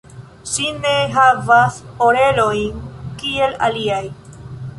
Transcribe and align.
Ŝi 0.51 0.63
ne 0.85 0.93
havas 1.17 1.77
orelojn 2.07 2.81
kiel 3.21 3.55
aliaj. 3.69 4.03